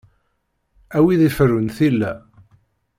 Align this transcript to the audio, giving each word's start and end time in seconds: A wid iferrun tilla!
A 0.97 0.99
wid 1.03 1.21
iferrun 1.29 1.69
tilla! 1.77 2.13